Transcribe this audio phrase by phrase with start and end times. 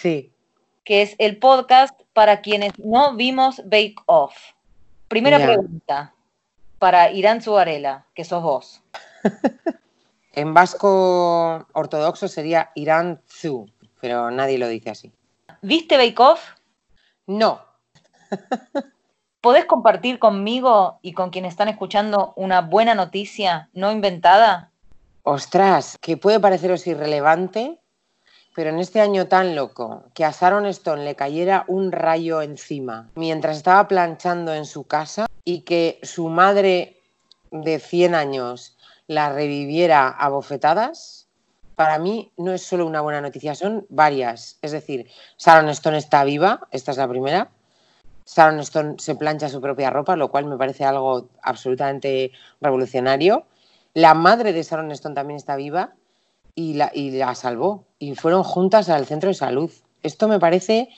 [0.00, 0.32] Sí.
[0.84, 4.32] Que es el podcast para quienes no vimos Bake Off.
[5.08, 6.14] Primera pregunta
[6.78, 8.80] para Irán Zuarela, que sos vos.
[10.34, 13.66] en vasco ortodoxo sería Irán Zu,
[14.00, 15.12] pero nadie lo dice así.
[15.62, 16.52] ¿Viste Bake Off?
[17.26, 17.60] No.
[19.40, 24.70] ¿Podés compartir conmigo y con quienes están escuchando una buena noticia no inventada?
[25.24, 27.80] Ostras, que puede pareceros irrelevante,
[28.58, 33.08] pero en este año tan loco que a Sharon Stone le cayera un rayo encima
[33.14, 37.00] mientras estaba planchando en su casa y que su madre
[37.52, 38.76] de 100 años
[39.06, 41.28] la reviviera a bofetadas,
[41.76, 44.58] para mí no es solo una buena noticia, son varias.
[44.60, 47.50] Es decir, Sharon Stone está viva, esta es la primera.
[48.26, 53.44] Sharon Stone se plancha su propia ropa, lo cual me parece algo absolutamente revolucionario.
[53.94, 55.92] La madre de Sharon Stone también está viva
[56.58, 57.84] y la, y la salvó.
[58.00, 59.70] Y fueron juntas al centro de salud.
[60.02, 60.88] Esto me parece,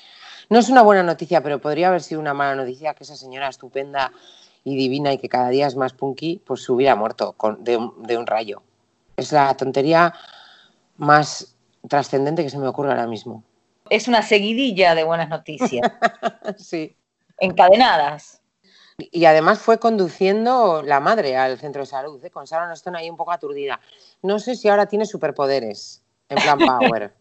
[0.49, 3.49] no es una buena noticia, pero podría haber sido una mala noticia que esa señora
[3.49, 4.11] estupenda
[4.65, 8.03] y divina y que cada día es más punky, pues se hubiera muerto de, un,
[8.03, 8.63] de un rayo.
[9.19, 10.15] Es la tontería
[10.97, 11.55] más
[11.87, 13.45] trascendente que se me ocurre ahora mismo.
[13.91, 15.91] Es una seguidilla de buenas noticias.
[16.57, 16.97] sí
[17.41, 18.40] encadenadas.
[19.11, 22.31] Y además fue conduciendo la madre al centro de salud, ¿eh?
[22.31, 23.81] con Sharon Stone ahí un poco aturdida.
[24.23, 27.13] No sé si ahora tiene superpoderes, en plan Power,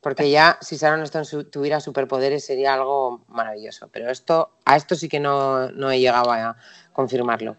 [0.00, 5.08] porque ya si Sharon Stone tuviera superpoderes sería algo maravilloso, pero esto, a esto sí
[5.08, 6.56] que no, no he llegado a
[6.92, 7.56] confirmarlo.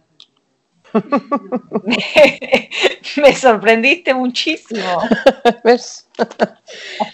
[3.18, 5.02] Me sorprendiste muchísimo.
[5.64, 6.08] ¿Ves?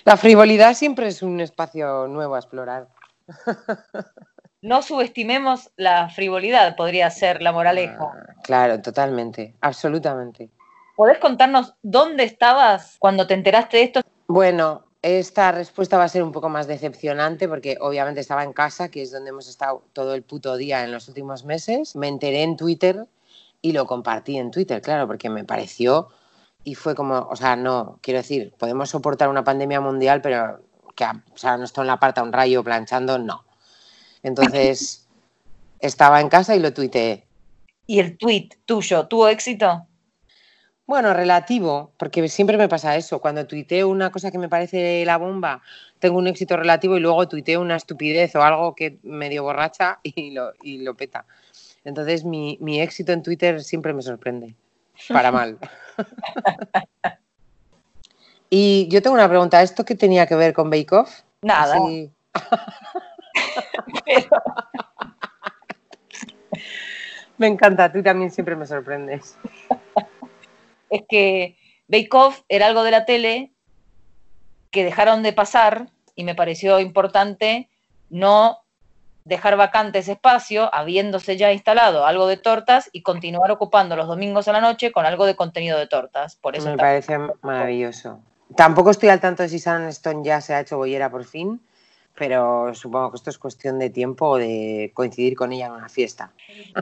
[0.04, 2.89] La frivolidad siempre es un espacio nuevo a explorar
[4.62, 7.98] no subestimemos la frivolidad, podría ser la moraleja.
[8.00, 10.50] Ah, claro, totalmente, absolutamente.
[10.95, 14.02] ¿Podés contarnos dónde estabas cuando te enteraste de esto?
[14.28, 18.89] Bueno, esta respuesta va a ser un poco más decepcionante porque obviamente estaba en casa,
[18.89, 21.95] que es donde hemos estado todo el puto día en los últimos meses.
[21.95, 23.08] Me enteré en Twitter
[23.62, 26.10] y lo compartí en Twitter, claro, porque me pareció
[26.64, 30.61] y fue como, o sea, no, quiero decir, podemos soportar una pandemia mundial, pero
[30.95, 33.44] que o sea, no está en la parte un rayo planchando, no.
[34.23, 35.08] Entonces,
[35.80, 37.26] estaba en casa y lo tuiteé.
[37.87, 39.87] ¿Y el tweet tuyo tuvo éxito?
[40.86, 43.21] Bueno, relativo, porque siempre me pasa eso.
[43.21, 45.61] Cuando tuiteo una cosa que me parece la bomba,
[45.99, 50.32] tengo un éxito relativo y luego tuiteo una estupidez o algo que medio borracha y
[50.32, 51.26] lo, y lo peta.
[51.83, 54.55] Entonces, mi, éxito en Twitter siempre me sorprende,
[55.09, 55.58] para mal.
[58.49, 61.21] y yo tengo una pregunta, ¿esto qué tenía que ver con Bake Off?
[61.42, 61.77] Nada.
[67.38, 69.36] Me encanta, tú también siempre me sorprendes.
[70.92, 71.58] Es que
[71.88, 73.52] Bake Off era algo de la tele
[74.70, 77.67] que dejaron de pasar y me pareció importante
[78.12, 78.60] no
[79.26, 84.48] dejar vacante ese espacio, habiéndose ya instalado algo de tortas y continuar ocupando los domingos
[84.48, 86.36] a la noche con algo de contenido de tortas.
[86.36, 88.20] Por eso me parece maravilloso.
[88.56, 91.62] Tampoco estoy al tanto de si San Stone ya se ha hecho bollera por fin,
[92.16, 95.89] pero supongo que esto es cuestión de tiempo o de coincidir con ella en una
[95.89, 96.32] fiesta.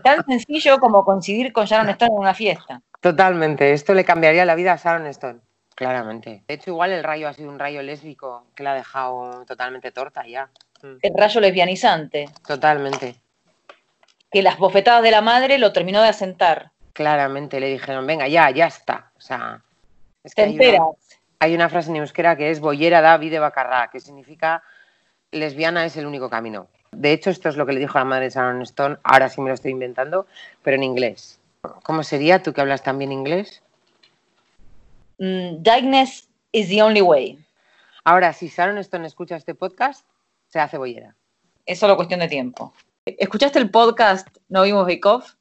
[0.04, 2.82] Tan sencillo como coincidir con Sharon Stone en una fiesta.
[3.00, 5.40] Totalmente, esto le cambiaría la vida a Sharon Stone,
[5.76, 6.44] claramente.
[6.48, 9.92] De hecho, igual el rayo ha sido un rayo lésbico que la ha dejado totalmente
[9.92, 10.50] torta ya.
[10.82, 10.98] Mm.
[11.02, 12.30] El rayo lesbianizante.
[12.46, 13.16] Totalmente.
[14.32, 16.72] Que las bofetadas de la madre lo terminó de asentar.
[16.94, 19.12] Claramente le dijeron, venga, ya, ya está.
[19.18, 19.64] O sea,
[20.24, 20.86] es que hay, una,
[21.40, 24.62] hay una, frase en euskera que es bollera da vide bacarra, que significa
[25.32, 26.68] lesbiana es el único camino.
[26.92, 29.30] De hecho, esto es lo que le dijo a la madre de Sharon Stone, ahora
[29.30, 30.26] sí me lo estoy inventando,
[30.64, 31.40] pero en inglés.
[31.84, 33.62] ¿Cómo sería tú que hablas también inglés?
[35.20, 37.38] Mm, darkness is the only way.
[38.04, 40.06] Ahora, si Sharon Stone escucha este podcast,
[40.48, 41.16] se hace bollera.
[41.66, 42.74] Es solo cuestión de tiempo.
[43.06, 45.36] ¿Escuchaste el podcast No Vimos Bake Off?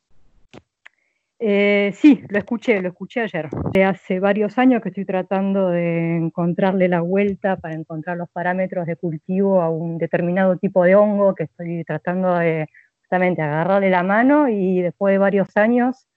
[1.41, 3.49] Eh, sí, lo escuché, lo escuché ayer.
[3.87, 8.97] Hace varios años que estoy tratando de encontrarle la vuelta para encontrar los parámetros de
[8.97, 12.69] cultivo a un determinado tipo de hongo que estoy tratando de
[13.03, 16.09] justamente agarrarle la mano y después de varios años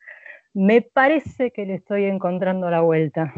[0.53, 3.31] me parece que le estoy encontrando la vuelta.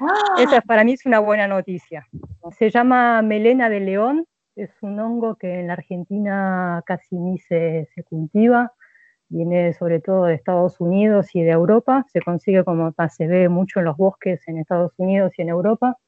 [0.00, 0.36] ¡Ah!
[0.38, 2.08] Esa para mí es una buena noticia.
[2.58, 4.26] Se llama melena de león,
[4.56, 8.72] es un hongo que en la Argentina casi ni se cultiva
[9.28, 13.80] viene sobre todo de Estados Unidos y de Europa, se consigue como se ve mucho
[13.80, 15.98] en los bosques en Estados Unidos y en Europa,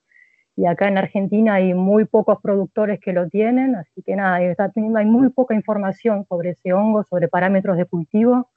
[0.56, 5.06] y acá en Argentina hay muy pocos productores que lo tienen, así que nada, hay
[5.06, 8.48] muy poca información sobre ese hongo, sobre parámetros de cultivo,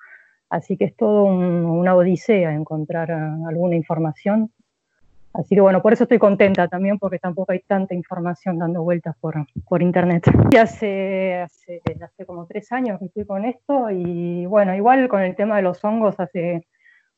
[0.49, 4.51] así que es todo una odisea encontrar ah, alguna información.
[5.39, 9.15] Así que bueno, por eso estoy contenta también, porque tampoco hay tanta información dando vueltas
[9.19, 9.35] por,
[9.67, 10.23] por internet.
[10.51, 15.21] Y hace, hace, hace como tres años que estoy con esto y bueno, igual con
[15.21, 16.65] el tema de los hongos hace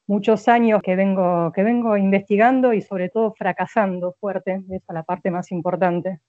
[0.05, 5.03] muchos años que vengo, que vengo investigando y sobre todo fracasando fuerte, esa es la
[5.03, 6.19] parte más importante,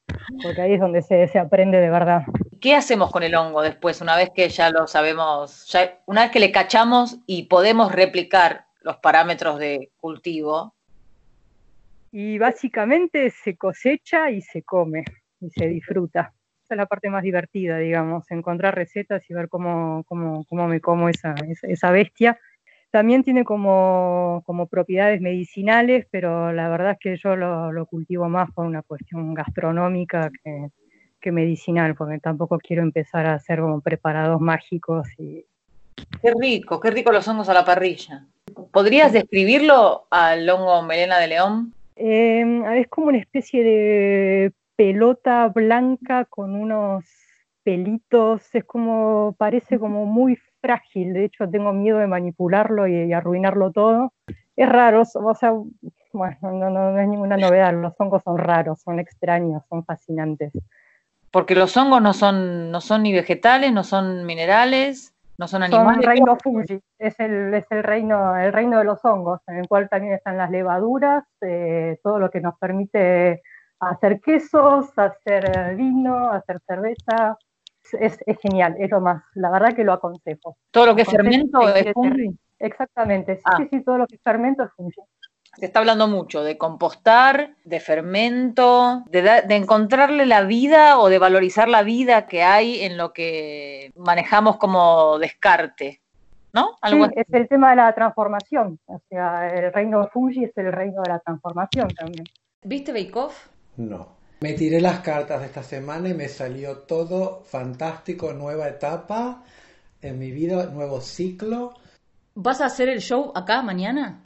[0.42, 2.22] porque ahí es donde se, se, aprende de verdad.
[2.60, 6.30] ¿Qué hacemos con el hongo después, una vez que ya lo sabemos, ya, una vez
[6.30, 10.74] que le cachamos y podemos replicar los parámetros de cultivo?
[12.12, 15.04] Y básicamente se cosecha y se come
[15.40, 16.32] y se disfruta.
[16.62, 20.80] Esa es la parte más divertida, digamos, encontrar recetas y ver cómo, cómo, cómo me
[20.80, 22.38] como esa, esa bestia
[22.92, 28.50] también tiene como, como, propiedades medicinales, pero la verdad es que yo lo, cultivo más
[28.52, 30.68] por una cuestión gastronómica que,
[31.18, 35.08] que, medicinal, porque tampoco quiero empezar a hacer como preparados mágicos.
[35.16, 38.26] Qué rico, qué rico los hongos a la parrilla.
[38.70, 41.72] ¿Podrías describirlo al hongo melena de león?
[41.96, 47.04] Eh, es como una especie de pelota blanca con unos
[47.62, 53.70] pelitos, es como, parece como muy frágil, de hecho tengo miedo de manipularlo y, arruinarlo
[53.70, 54.12] todo.
[54.56, 55.52] Es raro, o sea,
[56.12, 60.52] bueno, no, no, es ninguna novedad, los hongos son raros, son extraños, son fascinantes.
[61.30, 65.94] Porque los hongos no son, no son ni vegetales, no son minerales, no son animales.
[65.94, 69.68] Son reino fungi, es el, es el reino, el reino de los hongos, en el
[69.68, 73.42] cual también están las levaduras, eh, todo lo que nos permite
[73.80, 77.36] hacer quesos, hacer vino, hacer cerveza,
[77.98, 80.56] es, es, genial, es lo más, la verdad que lo aconsejo.
[80.70, 82.38] Todo lo que es fermento es fungi.
[82.58, 83.58] Exactamente, sí, ah.
[83.68, 85.00] sí, todo lo que es fermento es fungi.
[85.56, 91.18] Se está hablando mucho de compostar, de fermento, de, de, encontrarle la vida o de
[91.18, 96.00] valorizar la vida que hay en lo que manejamos como descarte.
[96.54, 96.76] ¿No?
[96.82, 98.78] ¿Algo sí, es el tema de la transformación.
[98.84, 102.26] O sea, el reino fungi es el reino de la transformación también.
[102.62, 103.48] ¿Viste Bake Off?
[103.76, 104.08] No.
[104.40, 109.44] Me tiré las cartas de esta semana y me salió todo fantástico, nueva etapa
[110.02, 111.74] en mi vida, nuevo ciclo.
[112.34, 114.20] ¿Vas a hacer el show acá mañana?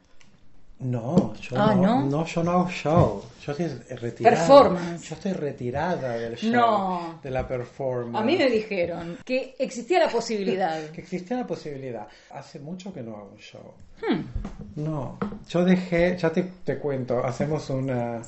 [0.78, 3.23] No, yo ah, no, no, yo no hago show.
[3.43, 4.37] Yo estoy retirada.
[4.37, 5.08] Performance.
[5.08, 6.52] Yo estoy retirada del show.
[6.52, 7.20] No.
[7.23, 8.23] De la performance.
[8.23, 10.78] A mí me dijeron que existía la posibilidad.
[10.93, 12.06] que existía la posibilidad.
[12.31, 13.75] Hace mucho que no hago un show.
[14.02, 14.82] Hmm.
[14.82, 15.19] No,
[15.49, 18.20] yo dejé, ya te, te cuento, hacemos una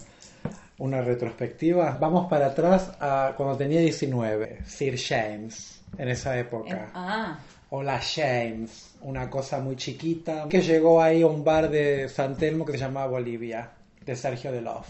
[0.79, 1.97] una retrospectiva.
[2.00, 6.91] Vamos para atrás a cuando tenía 19, Sir James, en esa época.
[6.95, 7.39] Ah.
[7.70, 12.37] O la James, una cosa muy chiquita, que llegó ahí a un bar de San
[12.37, 13.70] Telmo que se llamaba Bolivia,
[14.05, 14.88] de Sergio de Love.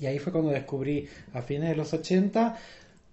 [0.00, 2.56] Y ahí fue cuando descubrí, a fines de los 80,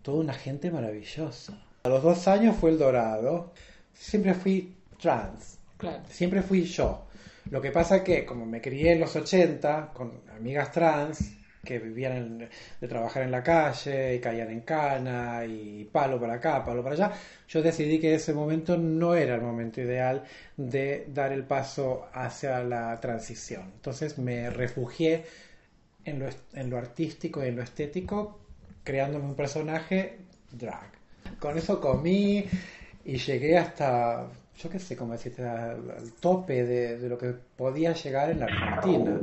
[0.02, 1.58] toda una gente maravillosa.
[1.84, 3.52] A los dos años fue el Dorado.
[3.94, 5.60] Siempre fui trans.
[5.78, 6.02] Claro.
[6.10, 7.06] Siempre fui yo.
[7.50, 11.34] Lo que pasa que, como me crié en los 80, con amigas trans,
[11.64, 12.50] que vivían
[12.82, 16.96] de trabajar en la calle y caían en cana y palo para acá, palo para
[16.96, 17.12] allá,
[17.48, 20.24] yo decidí que ese momento no era el momento ideal
[20.58, 23.72] de dar el paso hacia la transición.
[23.76, 25.24] Entonces me refugié
[26.04, 28.40] en lo, en lo artístico y en lo estético,
[28.84, 30.18] creándome un personaje
[30.52, 30.92] drag.
[31.40, 32.46] Con eso comí
[33.06, 34.28] y llegué hasta
[34.58, 38.40] yo qué sé cómo decirte, al, al tope de, de, lo que podía llegar en
[38.40, 39.20] la Argentina.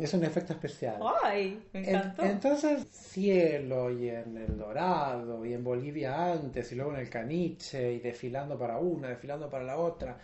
[0.00, 0.96] Es un efecto especial.
[1.22, 1.62] ¡Ay!
[1.72, 2.24] Me encantó.
[2.24, 7.92] entonces, Cielo y en El Dorado y en Bolivia antes y luego en el Caniche
[7.92, 10.16] y desfilando para una, desfilando para la otra.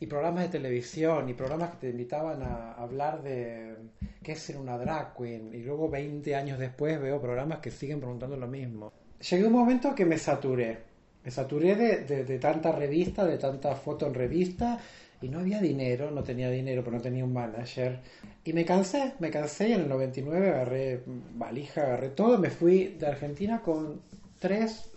[0.00, 3.76] Y programas de televisión y programas que te invitaban a hablar de
[4.22, 5.50] qué es ser una drag queen.
[5.52, 8.92] Y luego 20 años después veo programas que siguen preguntando lo mismo.
[9.30, 10.78] Llegué a un momento que me saturé.
[11.24, 14.80] Me saturé de, de, de tanta revista, de tanta foto en revista
[15.22, 18.00] y no había dinero, no tenía dinero, pero no tenía un manager.
[18.44, 21.02] Y me cansé, me cansé y en el 99 agarré
[21.34, 24.00] valija, agarré todo, me fui de Argentina con
[24.38, 24.90] tres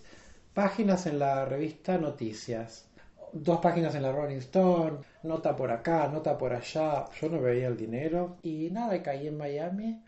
[0.53, 2.86] páginas en la revista Noticias,
[3.34, 7.67] dos páginas en la Rolling Stone, nota por acá, nota por allá, yo no veía
[7.67, 10.01] el dinero y nada, caí en Miami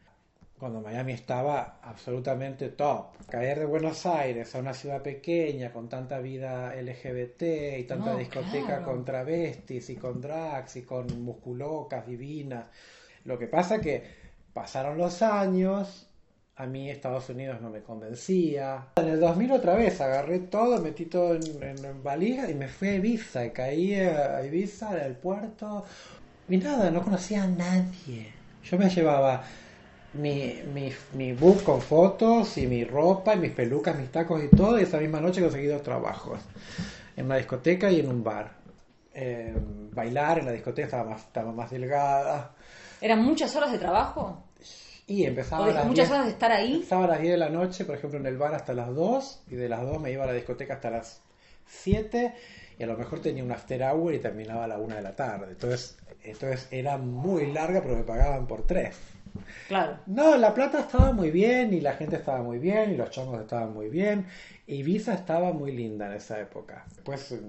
[0.58, 3.16] cuando Miami estaba absolutamente top.
[3.30, 8.18] Caer de Buenos Aires a una ciudad pequeña con tanta vida LGBT y tanta No,
[8.18, 8.86] discoteca claro.
[8.86, 12.66] con travestis y con drags y con musculocas divinas.
[13.26, 14.04] Lo que pasa que
[14.54, 16.08] pasaron los años,
[16.56, 18.88] a mí Estados Unidos no me convencía.
[18.96, 22.68] En el 2000 otra vez agarré todo, metí todo en, en, en valija y me
[22.68, 23.46] fui a Ibiza.
[23.46, 25.86] Y caí a Ibiza, el puerto.
[26.50, 28.32] Y nada, no conocía a nadie.
[28.64, 29.44] Yo me llevaba
[30.14, 34.56] mi, mi, mi book con fotos y mi ropa y mis pelucas, mis tacos y
[34.56, 34.80] todo.
[34.80, 36.40] Y esa misma noche conseguí dos trabajos.
[37.16, 38.52] En una discoteca y en un bar.
[39.14, 39.56] Eh,
[39.92, 42.54] bailar en la discoteca estaba más, estaba más delgada.
[43.02, 44.44] ¿Eran muchas horas de trabajo?
[45.08, 46.82] Y empezaba ¿O a las muchas 10 horas de estar ahí?
[46.82, 49.44] Estaba a las 10 de la noche, por ejemplo, en el bar hasta las 2,
[49.50, 51.22] y de las 2 me iba a la discoteca hasta las
[51.66, 52.34] 7,
[52.78, 55.16] y a lo mejor tenía un after hour y terminaba a la 1 de la
[55.16, 55.52] tarde.
[55.52, 58.94] Entonces, entonces era muy larga, pero me pagaban por 3.
[59.68, 60.00] Claro.
[60.08, 63.42] No, La Plata estaba muy bien, y la gente estaba muy bien, y los chongos
[63.42, 64.26] estaban muy bien,
[64.66, 66.86] y Ibiza estaba muy linda en esa época.
[66.90, 67.42] Después eh,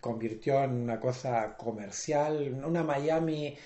[0.00, 3.56] convirtió en una cosa comercial, una Miami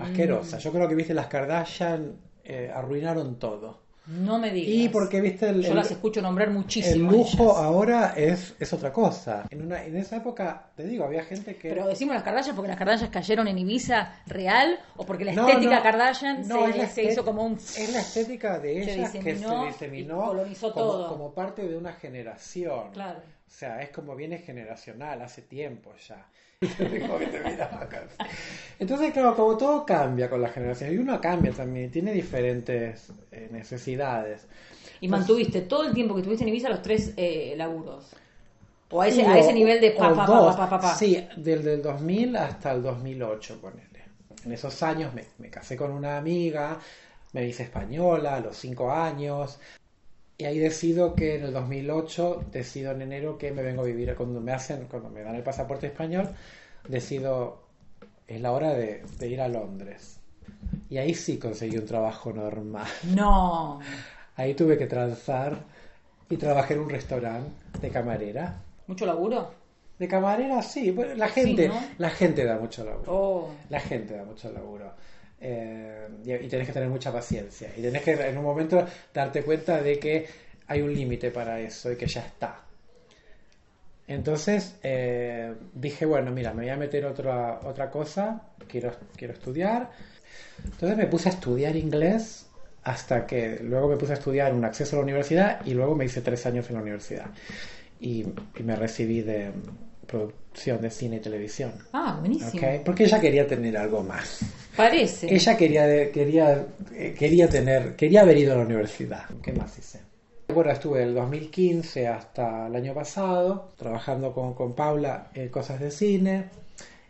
[0.00, 0.58] asquerosa.
[0.58, 3.83] Yo creo que, viste, las Kardashian eh, arruinaron todo.
[4.06, 4.68] No me digas.
[4.74, 7.10] Y porque, viste, el, Yo el- las escucho nombrar el muchísimo.
[7.10, 7.56] lujo ellas.
[7.56, 9.46] ahora es, es otra cosa.
[9.50, 11.70] En, una, en esa época, te digo, había gente que...
[11.70, 15.48] Pero decimos las Kardashian porque las Kardashian cayeron en Ibiza real o porque la No,
[15.48, 17.54] estética no, Kardashian no, se, es la se hizo como un...
[17.54, 21.08] Es la estética de Se ellas que se diseminó diseminó y colonizó como, todo.
[21.08, 22.90] como parte de una generación.
[22.92, 23.20] Claro.
[23.54, 26.26] O sea, es como viene generacional, hace tiempo ya.
[28.80, 33.48] Entonces, claro, como todo cambia con la generación, y uno cambia también, tiene diferentes eh,
[33.52, 34.48] necesidades.
[35.00, 38.10] Y mantuviste todo el tiempo que estuviste en Ibiza los tres eh, laburos.
[38.90, 40.56] O a ese, a ese nivel de pa, pa, pa, dos.
[40.56, 40.96] pa, pa.
[40.96, 44.02] Sí, del, del 2000 hasta el 2008, ponele.
[44.44, 46.80] En esos años me, me casé con una amiga,
[47.32, 49.60] me hice española a los 5 años.
[50.36, 54.14] Y ahí decido que en el 2008, decido en enero que me vengo a vivir,
[54.16, 56.28] cuando me hacen, cuando me dan el pasaporte español,
[56.88, 57.62] decido,
[58.26, 60.18] es la hora de, de ir a Londres.
[60.90, 62.86] Y ahí sí conseguí un trabajo normal.
[63.14, 63.80] No.
[64.36, 65.56] Ahí tuve que transar
[66.28, 68.60] y trabajé en un restaurante de camarera.
[68.88, 69.52] ¿Mucho laburo?
[69.96, 70.90] De camarera, sí.
[70.90, 71.80] Bueno, la Sí, gente, ¿no?
[71.98, 73.12] la gente da mucho laburo.
[73.12, 73.50] Oh.
[73.70, 74.92] La gente da mucho laburo.
[75.40, 77.70] Eh, y, tenés que tener mucha paciencia.
[77.76, 80.26] Y tenés que en un momento darte cuenta de que
[80.66, 82.60] hay un límite para eso y que ya está.
[84.06, 89.90] Entonces eh, dije, bueno, mira, me voy a meter otra, otra cosa, quiero, quiero estudiar.
[90.64, 92.46] Entonces me puse a estudiar inglés
[92.82, 96.04] hasta que luego me puse a estudiar un acceso a la universidad y luego me
[96.04, 97.26] hice tres años en la universidad.
[97.98, 98.26] Y,
[98.56, 99.52] y me recibí de
[100.04, 101.72] producción de cine y televisión.
[101.92, 102.62] Ah, buenísimo.
[102.84, 104.40] Porque ella quería tener algo más.
[104.76, 105.32] Parece.
[105.32, 109.24] Ella quería, quería, eh, quería tener, quería haber ido a la universidad.
[109.42, 110.00] ¿Qué más hice?
[110.48, 115.90] Bueno, estuve del 2015 hasta el año pasado trabajando con, con Paula en cosas de
[115.90, 116.44] cine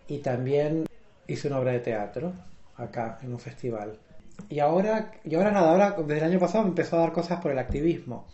[0.09, 0.87] y también
[1.27, 2.33] hice una obra de teatro
[2.77, 3.99] acá en un festival.
[4.49, 7.41] Y ahora, y ahora nada, ahora desde el año pasado me empezó a dar cosas
[7.41, 8.27] por el activismo.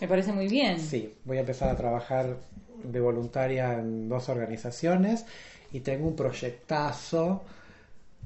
[0.00, 0.78] Me parece muy bien.
[0.80, 2.36] Sí, voy a empezar a trabajar
[2.82, 5.24] de voluntaria en dos organizaciones
[5.72, 7.42] y tengo un proyectazo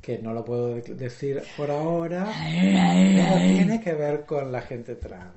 [0.00, 4.94] que no lo puedo de- decir por ahora, pero tiene que ver con la gente
[4.96, 5.34] trans.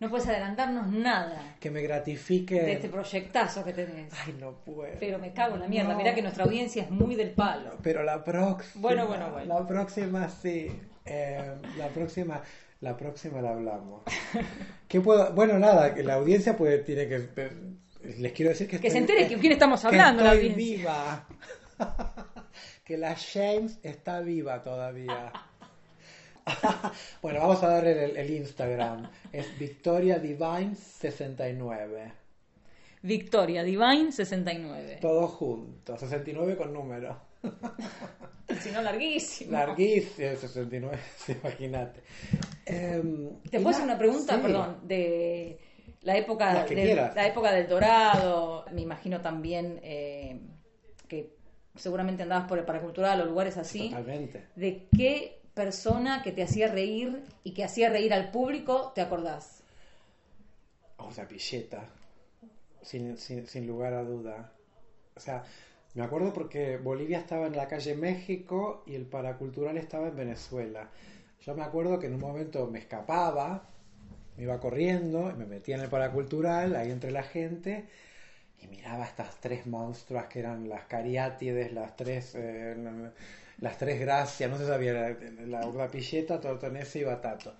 [0.00, 2.54] No puedes adelantarnos nada Que me gratifique.
[2.62, 4.12] de este proyectazo que tenés.
[4.24, 4.92] Ay, no puedo.
[5.00, 5.90] Pero me cago en la mierda.
[5.92, 5.98] No.
[5.98, 7.72] Mirá que nuestra audiencia es muy del palo.
[7.82, 8.80] Pero la próxima.
[8.80, 9.58] Bueno, bueno, bueno.
[9.58, 10.70] La próxima sí.
[11.04, 12.40] Eh, la próxima.
[12.80, 14.02] La próxima la hablamos.
[14.86, 15.32] ¿Qué puedo?
[15.32, 17.28] Bueno, nada, que la audiencia puede, tiene que.
[18.18, 20.56] Les quiero decir que Que se entere que quién estamos que hablando, la audiencia.
[20.56, 21.26] viva.
[22.88, 25.30] que la James está viva todavía.
[27.22, 29.10] bueno, vamos a darle el, el Instagram.
[29.30, 32.12] Es Victoria Divine 69.
[33.02, 34.98] Victoria Divine 69.
[35.02, 35.98] Todo junto.
[35.98, 37.20] 69 con número.
[38.62, 39.52] Si no, larguísimo.
[39.52, 42.00] Larguísimo, 69, sí, imagínate.
[42.64, 44.40] Em, ¿Te puedo hacer na- una pregunta, sí.
[44.40, 45.58] perdón, de
[46.00, 48.64] la época, del, la época del Dorado?
[48.72, 50.40] Me imagino también eh,
[51.06, 51.36] que
[51.76, 53.90] seguramente andabas por el paracultural o lugares así.
[53.90, 54.46] Totalmente.
[54.56, 59.62] ¿De qué persona que te hacía reír y que hacía reír al público te acordás?
[60.96, 61.88] O sea, Pilleta.
[62.82, 64.52] Sin, sin, sin lugar a duda.
[65.16, 65.44] O sea,
[65.94, 70.88] me acuerdo porque Bolivia estaba en la calle México y el paracultural estaba en Venezuela.
[71.44, 73.64] Yo me acuerdo que en un momento me escapaba,
[74.36, 77.86] me iba corriendo me metía en el paracultural, ahí entre la gente,
[78.60, 82.76] y miraba estas tres monstruas que eran las cariátides, las tres, eh,
[83.58, 87.54] las tres gracias, no se sabía, la, la, la pilleta, tortonese y batato.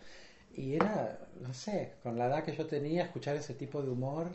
[0.54, 4.28] Y era, no sé, con la edad que yo tenía, escuchar ese tipo de humor,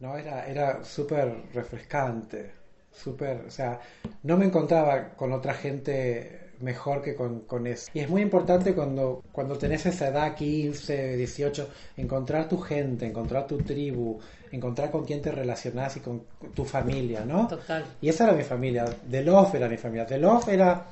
[0.00, 2.52] no era, era súper refrescante,
[2.90, 3.80] súper, o sea,
[4.22, 7.90] no me encontraba con otra gente mejor que con, con eso.
[7.94, 13.46] Y es muy importante cuando, cuando tenés esa edad, 15, 18, encontrar tu gente, encontrar
[13.46, 14.18] tu tribu,
[14.52, 16.22] encontrar con quién te relacionás y con
[16.54, 17.48] tu familia, ¿no?
[17.48, 17.84] Total.
[18.00, 20.06] Y esa era mi familia, The Love era mi familia.
[20.06, 20.86] The Love era,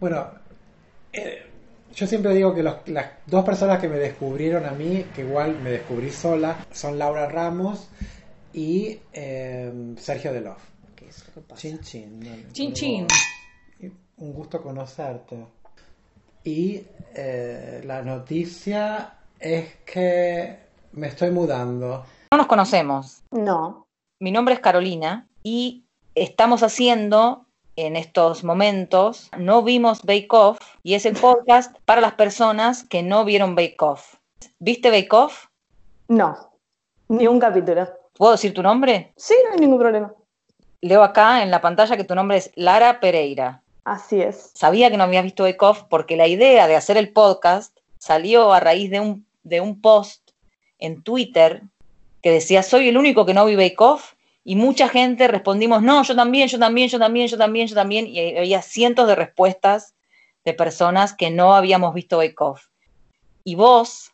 [0.00, 0.26] bueno,
[1.12, 1.42] eh,
[1.94, 5.58] yo siempre digo que los- las dos personas que me descubrieron a mí, que igual
[5.60, 7.88] me descubrí sola, son Laura Ramos
[8.52, 10.62] y eh, Sergio De Love.
[10.96, 11.60] ¿Qué es lo que pasa?
[11.60, 12.20] Chin chin.
[12.20, 13.06] no, Chin chin.
[14.16, 15.44] Un gusto conocerte.
[16.44, 20.58] y eh, la noticia es que
[20.92, 22.04] me estoy mudando.
[22.30, 23.22] No nos conocemos.
[23.30, 23.86] No.
[24.20, 30.94] Mi nombre es Carolina y estamos haciendo en estos momentos No Vimos Bake Off y
[30.94, 34.14] es el podcast para las personas que no vieron Bake Off.
[34.58, 35.46] ¿Viste Bake Off?
[36.08, 36.52] No.
[37.08, 37.88] Ni un capítulo.
[38.12, 39.12] ¿Puedo decir tu nombre?
[39.16, 40.12] Sí, no hay ningún problema.
[40.82, 43.63] Leo acá en la pantalla que tu nombre es Lara Pereira.
[43.84, 44.50] Así es.
[44.54, 48.52] Sabía que no habías visto Bake Off porque la idea de hacer el podcast salió
[48.52, 50.30] a raíz de un, de un post
[50.78, 51.62] en Twitter
[52.22, 54.14] que decía, soy el único que no vi Bake Off,
[54.44, 58.06] y mucha gente respondimos, no, yo también, yo también, yo también, yo también, yo también,
[58.06, 59.94] y había cientos de respuestas
[60.44, 62.66] de personas que no habíamos visto Bake Off.
[63.42, 64.12] Y vos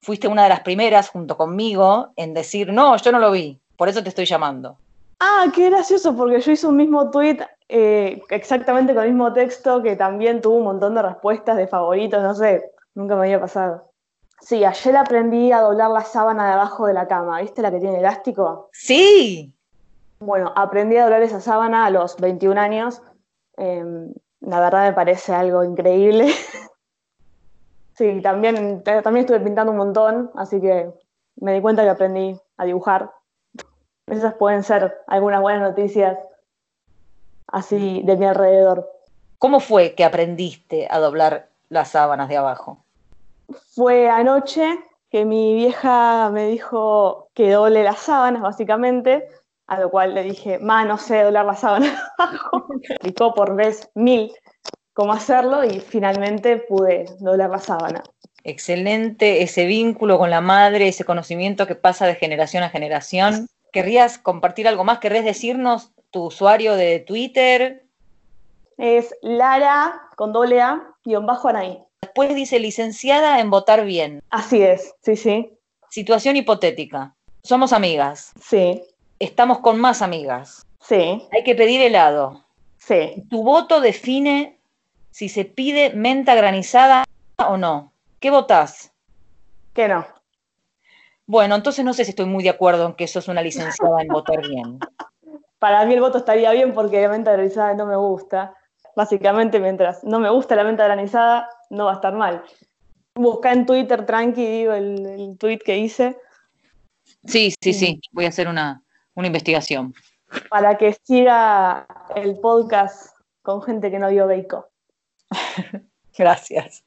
[0.00, 3.88] fuiste una de las primeras, junto conmigo, en decir, no, yo no lo vi, por
[3.88, 4.76] eso te estoy llamando.
[5.20, 7.38] Ah, qué gracioso, porque yo hice un mismo tweet
[7.72, 12.20] eh, exactamente con el mismo texto que también tuvo un montón de respuestas de favoritos,
[12.20, 13.92] no sé, nunca me había pasado.
[14.40, 17.78] Sí, ayer aprendí a doblar la sábana de abajo de la cama, ¿viste la que
[17.78, 18.70] tiene elástico?
[18.72, 19.54] Sí.
[20.18, 23.02] Bueno, aprendí a doblar esa sábana a los 21 años.
[23.56, 26.26] Em, la verdad me parece algo increíble.
[27.94, 30.92] sí, también, también estuve pintando un montón, así que
[31.36, 33.12] me di cuenta que aprendí a dibujar.
[34.08, 36.18] Esas pueden ser algunas buenas noticias
[37.52, 38.90] así de mi alrededor.
[39.38, 42.84] ¿Cómo fue que aprendiste a doblar las sábanas de abajo?
[43.74, 44.78] Fue anoche
[45.10, 49.26] que mi vieja me dijo que doble las sábanas, básicamente,
[49.66, 52.66] a lo cual le dije, ma, no sé doblar las sábanas de abajo.
[52.68, 54.32] Me explicó por vez mil
[54.92, 58.02] cómo hacerlo y finalmente pude doblar la sábana.
[58.44, 63.48] Excelente ese vínculo con la madre, ese conocimiento que pasa de generación a generación.
[63.72, 64.98] ¿Querrías compartir algo más?
[64.98, 67.84] ¿Querrías decirnos tu usuario de Twitter?
[68.76, 71.82] Es Lara con doble A, guion bajo Anaí.
[72.02, 74.22] Después dice licenciada en votar bien.
[74.30, 75.52] Así es, sí, sí.
[75.90, 77.14] Situación hipotética.
[77.42, 78.32] Somos amigas.
[78.40, 78.82] Sí,
[79.18, 80.66] Estamos con más amigas.
[80.80, 82.42] sí, Hay que pedir helado.
[82.78, 83.22] sí.
[83.28, 84.58] Tu voto define
[85.10, 87.04] si se pide menta granizada
[87.36, 87.92] o no.
[88.18, 88.92] ¿Qué votás?
[89.74, 90.06] Que no.
[91.26, 94.08] Bueno, entonces no sé si estoy muy de acuerdo en que sos una licenciada en
[94.08, 94.78] votar bien.
[95.60, 98.54] Para mí el voto estaría bien porque la menta granizada no me gusta.
[98.96, 102.42] Básicamente, mientras no me gusta la menta granizada, no va a estar mal.
[103.14, 106.18] Busca en Twitter tranqui, digo, el, el tweet que hice,
[107.24, 108.00] Sí, sí, sí.
[108.12, 108.82] Voy a hacer una,
[109.14, 109.94] una investigación.
[110.48, 114.56] para que siga el podcast con gente que no vio Bake
[116.16, 116.84] Gracias.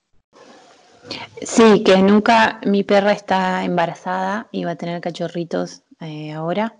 [1.42, 6.78] Sí, que nunca mi perra está embarazada y va a tener cachorritos eh, ahora,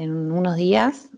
[0.00, 1.10] en unos días.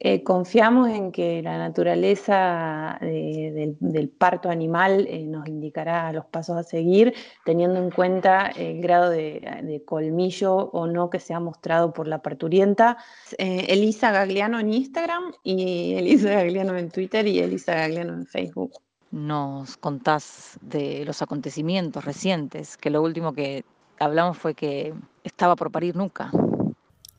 [0.00, 6.56] Eh, confiamos en que la naturaleza de- del, parto animal eh, nos indicará los pasos
[6.56, 11.92] a seguir, teniendo en cuenta el grado de, colmillo o no que se ha mostrado
[11.92, 12.96] por la parturienta.
[13.38, 18.74] Eh, Elisa Gagliano en Instagram y Elisa Gagliano en Twitter y Elisa Gagliano en Facebook.
[19.10, 23.64] Nos contás de los acontecimientos recientes, que lo último que
[23.98, 26.30] hablamos fue que estaba por parir Nuca.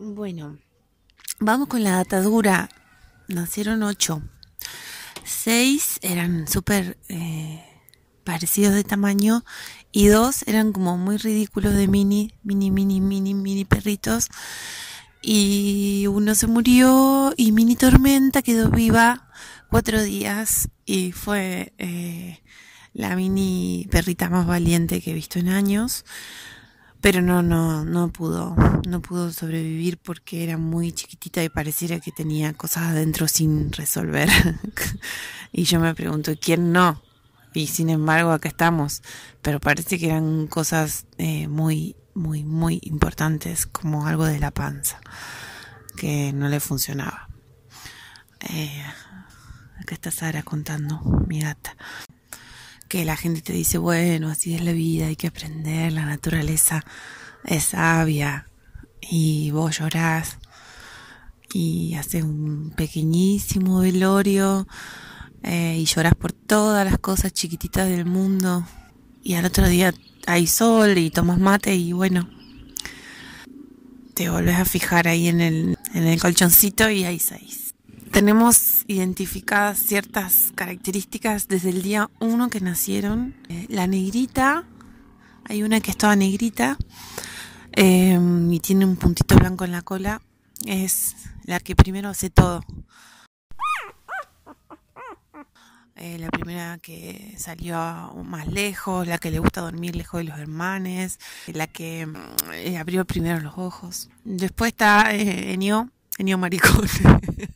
[0.01, 0.57] Bueno,
[1.41, 2.69] vamos con la data dura.
[3.27, 4.21] Nacieron ocho.
[5.25, 7.61] Seis eran súper eh,
[8.23, 9.43] parecidos de tamaño
[9.91, 14.29] y dos eran como muy ridículos de mini, mini, mini, mini, mini perritos.
[15.21, 19.29] Y uno se murió y Mini Tormenta quedó viva
[19.69, 22.39] cuatro días y fue eh,
[22.93, 26.05] la mini perrita más valiente que he visto en años
[27.01, 28.55] pero no, no, no pudo,
[28.87, 34.29] no pudo sobrevivir porque era muy chiquitita y pareciera que tenía cosas adentro sin resolver.
[35.51, 37.01] y yo me pregunto, ¿quién no?
[37.53, 39.01] Y sin embargo acá estamos,
[39.41, 44.99] pero parece que eran cosas eh, muy, muy, muy importantes, como algo de la panza,
[45.95, 47.29] que no le funcionaba.
[48.41, 48.83] Eh,
[49.79, 51.75] acá está Sara contando, mi gata
[52.89, 56.83] que la gente te dice, bueno, así es la vida, hay que aprender, la naturaleza
[57.45, 58.49] es sabia
[58.99, 60.39] y vos llorás
[61.53, 64.67] y haces un pequeñísimo velorio
[65.43, 68.67] eh, y llorás por todas las cosas chiquititas del mundo
[69.23, 69.93] y al otro día
[70.25, 72.27] hay sol y tomas mate y bueno,
[74.15, 77.68] te volvés a fijar ahí en el, en el colchoncito y hay seis.
[78.11, 83.35] Tenemos identificadas ciertas características desde el día uno que nacieron.
[83.49, 84.65] Eh, la negrita,
[85.45, 86.77] hay una que es toda negrita
[87.73, 88.19] eh,
[88.49, 90.21] y tiene un puntito blanco en la cola.
[90.65, 92.61] Es la que primero hace todo.
[95.95, 97.77] eh, la primera que salió
[98.25, 102.07] más lejos, la que le gusta dormir lejos de los hermanos, la que
[102.77, 104.09] abrió primero los ojos.
[104.25, 106.89] Después está Enio, Enio Maricone.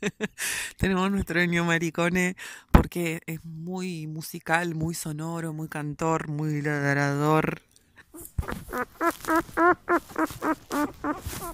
[0.78, 2.38] Tenemos nuestro Enio Maricone
[2.72, 7.62] porque es muy musical, muy sonoro, muy cantor, muy ladrador.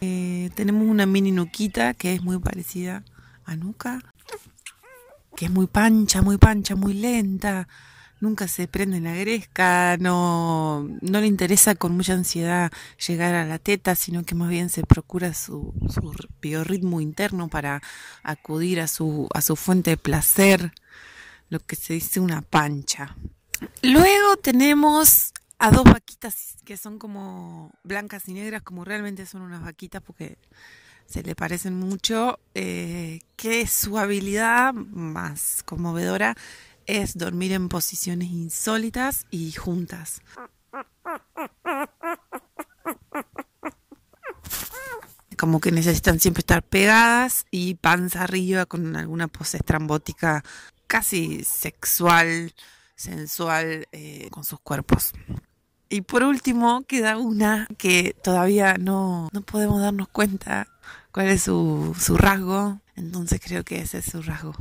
[0.02, 3.04] Eh, tenemos una mini nuquita que es muy parecida
[3.44, 4.02] a Nuca,
[5.36, 7.68] que es muy pancha, muy pancha, muy lenta,
[8.20, 12.72] nunca se prende en la gresca, no, no le interesa con mucha ansiedad
[13.08, 17.82] llegar a la teta, sino que más bien se procura su, su biorritmo interno para
[18.24, 20.74] acudir a su, a su fuente de placer,
[21.50, 23.16] lo que se dice una pancha.
[23.82, 29.64] Luego tenemos a dos vaquitas que son como blancas y negras, como realmente son unas
[29.64, 30.38] vaquitas porque
[31.06, 36.36] se le parecen mucho, eh, que su habilidad más conmovedora
[36.90, 40.22] es dormir en posiciones insólitas y juntas.
[45.38, 50.44] Como que necesitan siempre estar pegadas y panza arriba con alguna pose estrambótica
[50.88, 52.54] casi sexual,
[52.96, 55.14] sensual eh, con sus cuerpos.
[55.88, 60.68] Y por último queda una que todavía no, no podemos darnos cuenta
[61.12, 64.56] cuál es su, su rasgo, entonces creo que ese es su rasgo.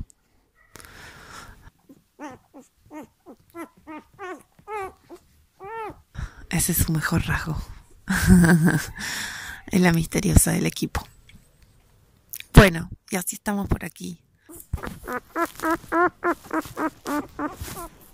[6.51, 7.57] Ese es su mejor rasgo.
[9.67, 11.03] es la misteriosa del equipo.
[12.55, 14.21] Bueno, y así estamos por aquí.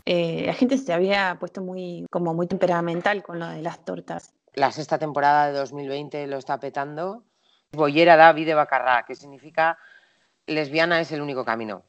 [0.07, 4.35] Eh, la gente se había puesto muy, como muy temperamental con lo de las tortas.
[4.53, 7.25] La sexta temporada de 2020 lo está petando.
[7.73, 9.79] Boyera David de Bacarrá, que significa
[10.47, 11.85] lesbiana es el único camino.